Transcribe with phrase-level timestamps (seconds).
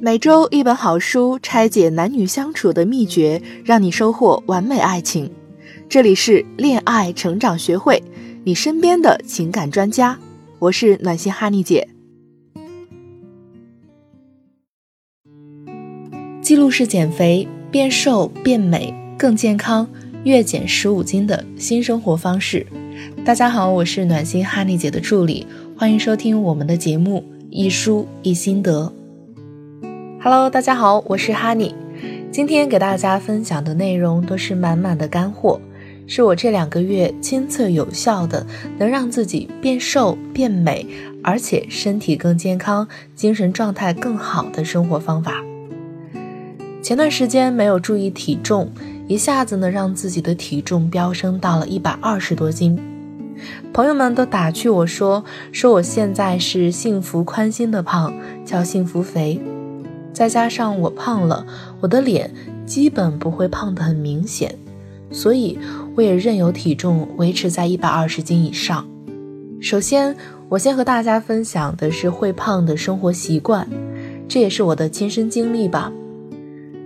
[0.00, 5.30] 每周一本好书，拆解男女相处的秘诀，让你收获完美爱情。
[5.88, 8.02] 这里是恋爱成长学会，
[8.42, 10.18] 你身边的情感专家。
[10.58, 11.88] 我是暖心哈尼姐。
[16.42, 19.88] 记录式减肥，变瘦变美更健康，
[20.24, 22.66] 月减十五斤的新生活方式。
[23.24, 28.92] 大家好，我是暖心哈尼姐的助理，欢迎收听我们的节目一书一心得。
[30.24, 31.74] Hello，大家好，我是哈尼。
[32.32, 35.60] 今天给大家分享的内容都是满满的干货，
[36.06, 38.46] 是我这两个月亲测有效的，
[38.78, 40.86] 能让自己变瘦变美，
[41.22, 45.44] 而且身体更健康，精神状态更好的生活方法。
[46.82, 48.72] 前段时间没有注意体重，
[49.06, 52.78] 一下子呢让自己的体重飙升到了一百二十多斤。
[53.74, 55.22] 朋友们都打趣我说，
[55.52, 58.10] 说我现在是幸福宽心的胖，
[58.46, 59.38] 叫幸福肥。
[60.14, 61.44] 再加上我胖了，
[61.80, 62.30] 我的脸
[62.64, 64.54] 基本不会胖得很明显，
[65.10, 65.58] 所以
[65.96, 68.86] 我也任由体重维持在一百二十斤以上。
[69.60, 70.16] 首先，
[70.48, 73.68] 我先和大家分享的是会胖的生活习惯，
[74.28, 75.92] 这也是我的亲身经历吧。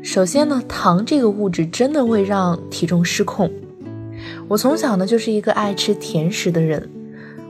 [0.02, 3.50] 首先呢，糖这个物质真的会让体重失控。
[4.48, 6.88] 我从小呢就是一个爱吃甜食的人，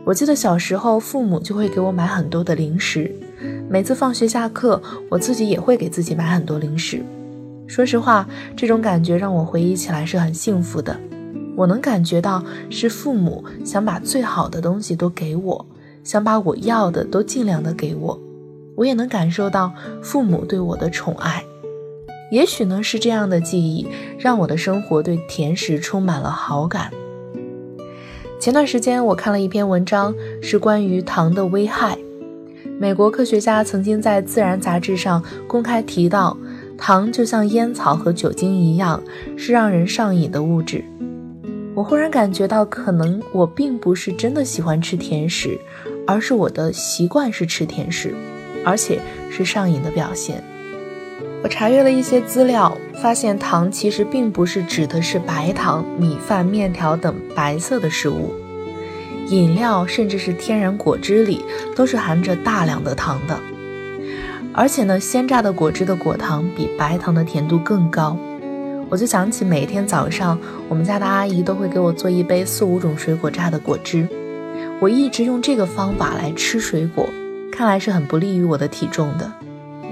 [0.05, 3.15] 我记得小时候父母就会给我买很多的零食，
[3.69, 7.03] 每次放学下课，我自己也会给自己买很多零食。
[7.67, 10.98] 说实话，这种感觉让我回忆起来是很幸福的。
[11.55, 15.67] 我能感觉到是父母想把最好的东西都给我，
[16.05, 18.19] 想把我要的都尽量的给我，
[18.77, 21.42] 我也能感受到父母对我的宠爱。
[22.30, 23.86] 也许呢是这样的记忆，
[24.19, 26.91] 让我的生活对甜食充满了好感。
[28.39, 31.98] 前段时间我看了一篇文章，是关于糖的危害。
[32.81, 36.37] 美国科学家曾经在《自然》杂志上公开提到，
[36.77, 39.03] 糖就像烟草和酒精一样，
[39.37, 40.85] 是让人上瘾的物质。
[41.75, 45.58] 我忽然感觉到，可能我并不是真的喜欢吃甜食，
[46.07, 48.14] 而是我的习惯是吃甜食，
[48.64, 50.41] 而且是上瘾的表现。
[51.42, 58.33] 我查阅了一些资料，发现糖其实并不是指的是白糖、米饭、面条等白色的食物，
[59.28, 61.44] 饮料甚至是天然果汁里
[61.77, 63.39] 都是含着大量的糖的。
[64.52, 68.16] 而且呢，鲜榨的果汁的果糖比白糖的甜度更高。
[68.90, 74.08] 我就想起每天早上我们家的阿姨都会给我做一杯四五种水果榨的果汁，
[74.80, 77.06] 我一直用这个方法来吃水果，
[77.52, 79.30] 看来是很不利于我的体重的。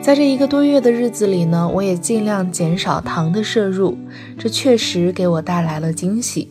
[0.00, 3.98] 在这一个多月的日子里呢，我也尽量减少糖的摄入，
[4.38, 6.48] 这确实给我带来了惊喜。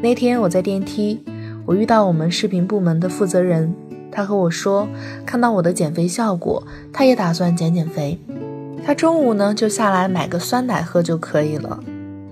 [0.00, 1.20] 那天我在电梯，
[1.66, 3.74] 我遇到我们视频部门的负责人，
[4.10, 4.88] 他和我说，
[5.24, 6.62] 看到我的减肥效果，
[6.92, 8.18] 他也打算减减肥。
[8.84, 11.78] 他中午呢就下来买个酸奶喝就可以了。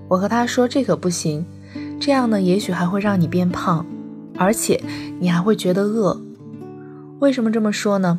[0.09, 1.45] 我和他说这可不行，
[2.01, 3.85] 这样呢也许还会让你变胖，
[4.37, 4.83] 而且
[5.21, 6.21] 你还会觉得饿。
[7.21, 8.19] 为什么这么说呢？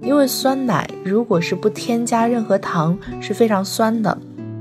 [0.00, 4.16] 因为酸奶如果是不添加任何糖，是非常酸的，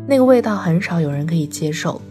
[0.07, 2.01] 那个味道很少有人可以接受。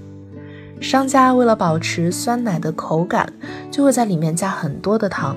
[0.80, 3.32] 商家为了保持酸奶的口感，
[3.70, 5.36] 就会在里面加很多的糖，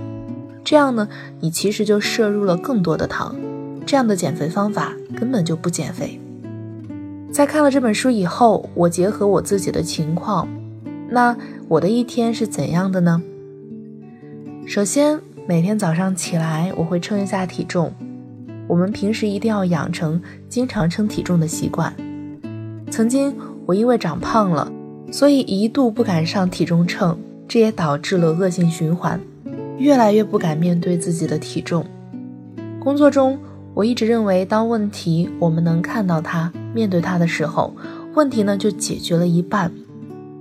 [0.64, 1.08] 这样呢，
[1.40, 3.36] 你其实就摄入了更多的糖，
[3.86, 6.20] 这样的减肥方法根本就不减肥。
[7.32, 10.48] 在看了这本书以后，我结合我自己的情况，
[11.10, 11.36] 那
[11.68, 13.22] 我的一天是怎样的呢？
[14.68, 15.20] 首先。
[15.48, 17.92] 每天早上起来，我会称一下体重。
[18.68, 21.92] 我们平时一定要养成经常称体重的习惯。
[22.92, 23.36] 曾经
[23.66, 24.72] 我因为长胖了，
[25.12, 29.20] 所以一度不敢上体重秤，这也导致了恶性循环，
[29.78, 31.86] 越来越不敢面对自己的体重。
[32.80, 33.38] 工作中，
[33.74, 37.74] 我一直认为，当问题我们能看到它、面对它的时候，
[38.14, 39.72] 问题呢就解决了一半。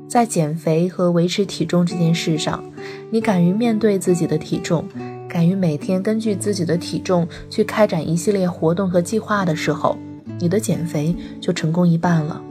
[0.06, 2.62] 在减肥和维持体重这件事上，
[3.10, 4.84] 你敢于面对自己的体重，
[5.28, 9.98] 敢于每天根据自己的体重去开展一系列活动和计划的时候，
[10.38, 12.42] 你的减肥就成功一半了。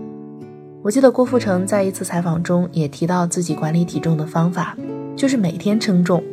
[0.88, 4.74] 我记得郭富城在一次采访中也提到自己管理体重的方法，
[5.18, 6.24] 就是每天称重，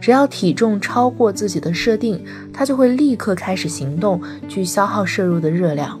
[0.00, 2.20] 只要体重超过自己的设定，
[2.52, 6.00] 他就会立刻开始行动去消耗摄入的热量。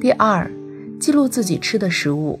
[0.00, 0.50] 第二，
[0.98, 2.40] 记录自己吃的食物。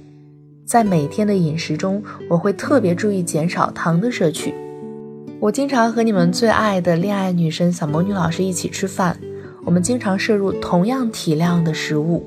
[0.64, 4.54] 在每天的饮食中，我会特别注意减少糖的摄取。
[5.38, 9.18] 我经常和你们最爱的恋爱女神小魔女老师一起吃饭，
[9.66, 12.24] 我们经常摄入同样体量的食物，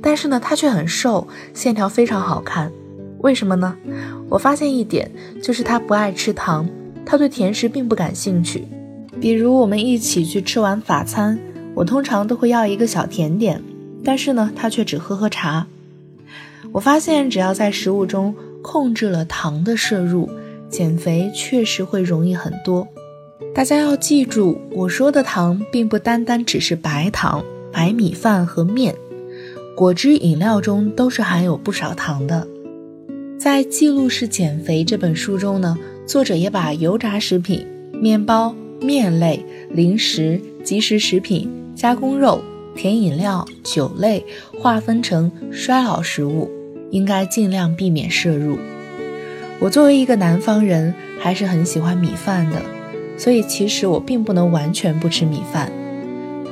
[0.00, 2.70] 但是呢，他却很瘦，线条非常好看。
[3.18, 3.76] 为什么呢？
[4.28, 5.10] 我发现一点，
[5.42, 6.68] 就是他不爱吃糖，
[7.06, 8.66] 他对甜食并不感兴趣。
[9.20, 11.38] 比如我们一起去吃完法餐，
[11.74, 13.62] 我通常都会要一个小甜点，
[14.04, 15.66] 但是呢，他却只喝喝茶。
[16.72, 20.28] 我发现，只要在食物中控制了糖的摄入，
[20.68, 22.88] 减肥确实会容易很多。
[23.54, 28.94] 大家要记住，我说的糖并不单单只是白糖、白米饭和面，
[29.82, 32.46] 果汁、饮料中都是含有不少糖的。
[33.36, 35.76] 在《记录式减肥》这本书中呢，
[36.06, 37.66] 作者也把油炸食品、
[38.00, 42.40] 面包、面类、零食、即食食品、加工肉、
[42.76, 44.24] 甜饮料、酒类
[44.56, 46.48] 划分成衰老食物，
[46.92, 48.60] 应该尽量避免摄入。
[49.58, 52.62] 我作为一个南方人，还是很喜欢米饭的。
[53.18, 55.72] 所以其实我并不能完全不吃米饭，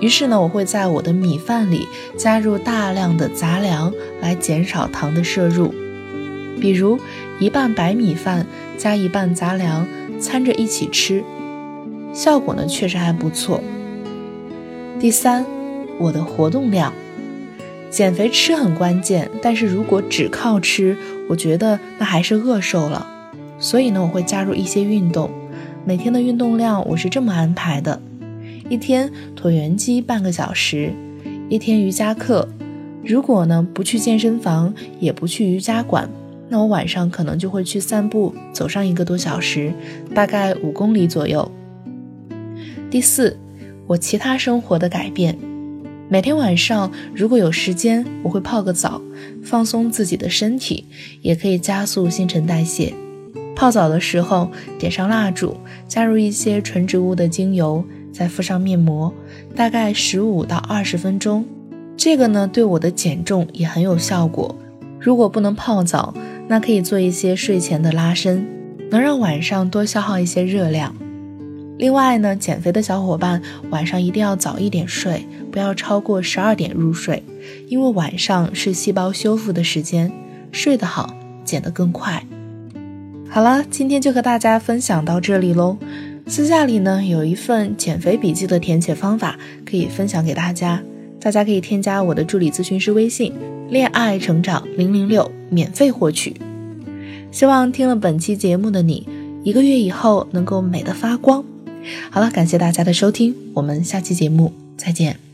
[0.01, 1.87] 于是呢，我会在我的米饭里
[2.17, 5.75] 加入大量的杂粮来减少糖的摄入，
[6.61, 6.99] 比如
[7.39, 8.47] 一半白米饭
[8.79, 9.87] 加一半杂粮
[10.19, 11.23] 掺着一起吃，
[12.15, 13.63] 效果呢确实还不错。
[14.99, 15.45] 第三，
[15.99, 16.93] 我的活动量，
[17.91, 20.97] 减肥吃很关键，但是如果只靠吃，
[21.29, 23.07] 我觉得那还是饿瘦了，
[23.59, 25.31] 所以呢，我会加入一些运动。
[25.85, 28.01] 每天的运动量我是这么安排的：
[28.71, 30.93] 一天椭圆机半个小时，
[31.49, 32.49] 一天瑜伽课。
[33.05, 36.09] 如果呢不去健身房，也不去瑜伽馆，
[36.49, 39.73] 那我晚上可能就会去散步，走上一个多小时，
[40.15, 41.51] 大概五公里左右。
[42.89, 43.37] 第四，
[43.89, 45.37] 我其他生活的改变：
[46.09, 49.03] 每天晚上如果有时间，我会泡个澡，
[49.43, 50.87] 放松自己的身体，
[51.23, 52.95] 也可以加速新陈代谢。
[53.57, 55.57] 泡澡的时候，点上蜡烛，
[55.89, 59.13] 加入一些纯植物的精油，再敷上面膜，
[59.55, 61.45] 大概十五到二十分钟。
[61.97, 64.57] 这个呢，对我的减重也很有效果。
[64.99, 66.15] 如果不能泡澡，
[66.49, 68.47] 那可以做一些睡前的拉伸，
[68.91, 70.95] 能让晚上多消耗一些热量。
[71.79, 73.41] 另外呢，减肥的小伙伴
[73.71, 77.23] 晚上一定要早一点睡，不要超过十二点入睡，
[77.69, 80.13] 因为晚上是细胞修复的时间，
[80.53, 81.15] 睡得好，
[81.45, 82.23] 减得更快。
[83.31, 85.79] 好了，今天就和大家分享到这里喽。
[86.27, 90.83] 私下里呢有一份减肥笔记的填写方法可以分享给大家，
[91.21, 93.33] 大家可以添加我的助理咨询师微信
[93.69, 96.35] “恋爱成长零零六”免费获取。
[97.33, 99.07] 希望听了本期节目的你，
[99.43, 101.45] 一个月以后能够美得发光。
[102.11, 105.30] 好了，感谢大家的收听，我们下期节目再见。